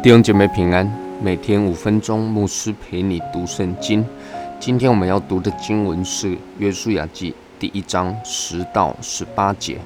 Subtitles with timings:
[0.00, 0.88] 弟兄姐妹平安，
[1.20, 4.06] 每天五分钟，牧师陪你读圣经。
[4.60, 6.28] 今天我们要读的经文是
[6.58, 9.76] 《约书亚记》第一章十到十八节。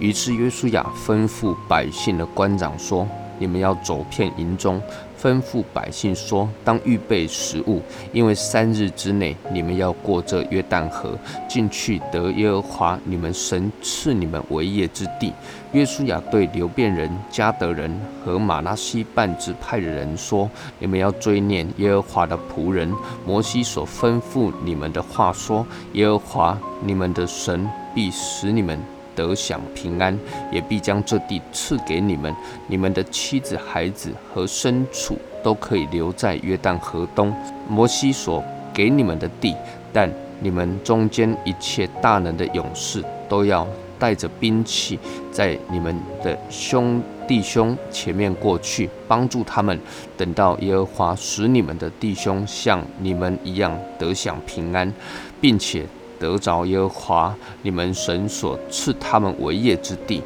[0.00, 3.06] 于是约书亚吩咐百姓的官长说
[3.38, 4.82] ：“你们要走遍营中。”
[5.22, 7.80] 吩咐百姓说：“当预备食物，
[8.12, 11.16] 因为三日之内，你们要过这约旦河，
[11.48, 15.32] 进去得耶和华你们神赐你们为业之地。”
[15.70, 17.90] 约书亚对流变人、加德人
[18.24, 22.92] 和马拉西半支派的人说：“你们要追念耶和华的仆人
[23.24, 28.76] 摩西所吩咐你们的话，说：耶和华你们的神必使你们。”
[29.14, 30.18] 得享平安，
[30.50, 32.34] 也必将这地赐给你们，
[32.66, 37.34] 你们的妻子、孩子和牲畜都可以留在约旦河东
[37.68, 39.54] 摩西所给你们的地。
[39.92, 43.66] 但你们中间一切大能的勇士都要
[43.98, 44.98] 带着兵器，
[45.30, 49.78] 在你们的兄弟兄前面过去，帮助他们。
[50.16, 54.92] 等到耶和华使你们的弟兄像你们一样得享平安，
[55.40, 55.86] 并且。
[56.22, 60.22] 得着耶和华你们神所赐他们为业之地，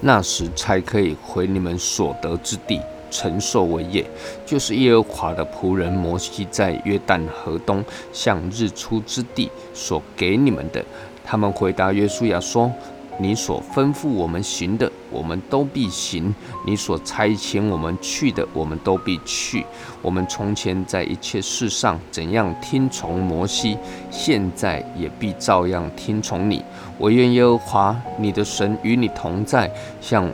[0.00, 4.02] 那时才可以回你们所得之地承受为业。
[4.46, 10.82] 就是耶和华的仆人摩西在约旦河东向日出之地所给你们的。
[11.22, 12.72] 他们回答约书亚说。
[13.20, 16.32] 你所吩咐我们行的，我们都必行；
[16.66, 19.64] 你所差遣我们去的，我们都必去。
[20.00, 23.76] 我们从前在一切事上怎样听从摩西，
[24.10, 26.64] 现在也必照样听从你。
[26.96, 30.26] 我愿耶和华你的神与你同在，像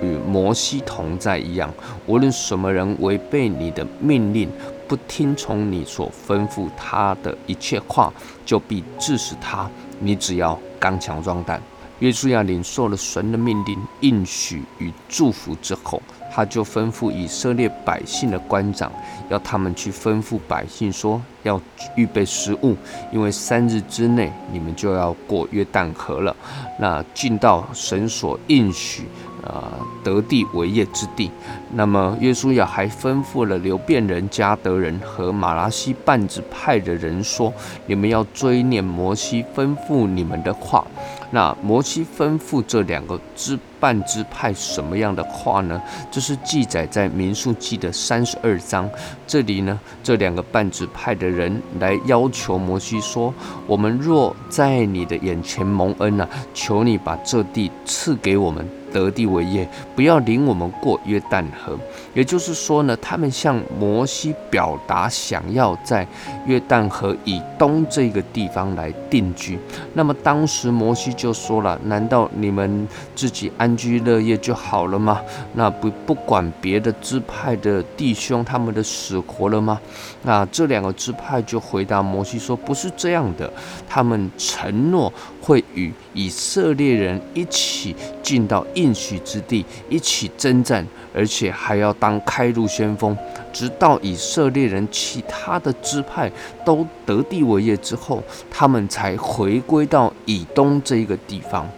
[0.00, 1.68] 与摩西同在一样。
[2.06, 4.48] 无论什么人违背你的命令，
[4.86, 8.12] 不听从你所吩咐他的一切话，
[8.46, 9.68] 就必致死他。
[9.98, 11.60] 你只要刚强壮胆。
[12.00, 16.00] 约书亚领受了神的命令、应许与祝福之后，
[16.32, 18.92] 他就吩咐以色列百姓的官长，
[19.28, 21.60] 要他们去吩咐百姓说：要
[21.96, 22.76] 预备食物，
[23.12, 26.34] 因为三日之内你们就要过约旦河了。
[26.78, 29.02] 那进到神所应许。
[29.48, 29.72] 啊，
[30.04, 31.30] 得地为业之地。
[31.72, 37.52] 那么，约书亚还吩咐了流变人、加德人和马拉西半支派的人说
[37.86, 40.86] ：“你们要追念摩西吩咐你们的话。”
[41.30, 45.80] 那摩西吩咐这两个支半支派什么样的话呢？
[46.10, 48.88] 这是记载在民数记的三十二章。
[49.26, 53.32] 这里呢，这两个半支派的人来要求摩西说
[53.66, 61.78] ：“我们若在你的眼前蒙恩呢，求你把这地赐给我们。”得地为业，不要领我们过约旦河。
[62.14, 66.06] 也就是说呢，他们向摩西表达想要在
[66.46, 69.58] 约旦河以东这个地方来定居。
[69.94, 75.20] 那么当时摩西就说了：“难道你们自己安居乐业就好了吗？
[75.54, 79.80] 那不不管别的支派的弟兄他们的死活了吗？”
[80.22, 83.52] 那这两个支派就回答摩西说：“不是这样的，
[83.88, 93.16] 他们承诺会与以色列人一起进到。”应许之地，一起征战，而且还要当开路先锋，
[93.52, 96.30] 直到以色列人其他的支派
[96.64, 101.68] 都得地为业之后，他们才回归到以东这一个地方。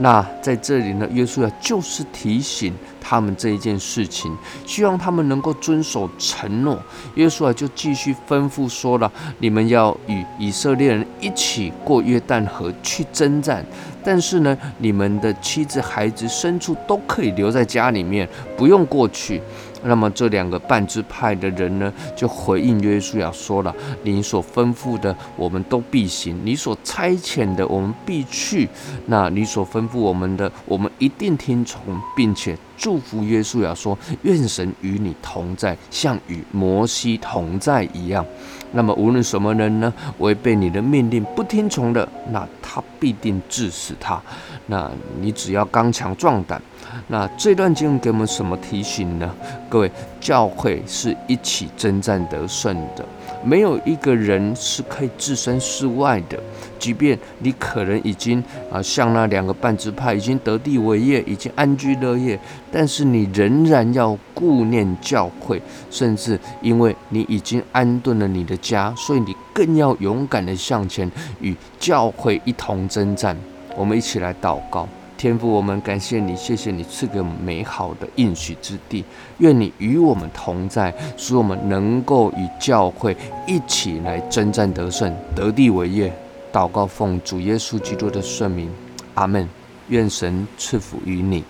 [0.00, 4.32] 那在这里呢，约书亚就是提醒他们这一件事情，
[4.64, 6.80] 希望他们能够遵守承诺。
[7.16, 13.64] 约书亚就继续吩咐说了：你们要与以色列人一起过约旦河去征战，
[14.04, 19.42] 但是呢，你们的妻子、孩子、牲畜都可以留在家里面，不用过去。
[19.84, 28.68] 那么这两个半支派的人呢，就回应约书亚说了：“你所吩咐的，我们都必行；你所差遣的，我们必去。
[29.06, 31.80] 那你所吩咐我们的，我们一定听从，
[32.16, 38.24] 并且祝福约书亚说：愿神与你同在，像与摩西同在一样。
[38.72, 44.20] 那么无论什么人呢，违背你的命令不听从的，那他必定致死他。
[44.66, 44.90] 那
[45.20, 46.62] 你只要刚强壮胆。”
[47.08, 49.34] 那这段经文给我们什么提醒呢？
[49.68, 49.90] 各位，
[50.20, 53.04] 教会是一起征战得胜的，
[53.44, 56.38] 没有一个人是可以置身事外的。
[56.78, 62.38] 即便你可能已经啊，像那两个半支派已经得地为业，已经安居乐业，
[62.70, 73.36] 但是你仍然要顾念教会，甚至因为你已经安顿了你的家，所以你更要勇敢的向前，与教会一同征战。
[73.76, 74.88] 我们一起来祷告。
[75.18, 79.04] 天父，我们感谢你，谢谢你赐给我们美好的应许之地。
[79.38, 86.12] 愿你与我们同在，使我们能够与教会一起来征战得胜，得地为业。
[86.52, 88.70] 祷告奉主耶稣基督的圣名，
[89.14, 89.46] 阿门。
[89.88, 91.42] 愿神赐福于你。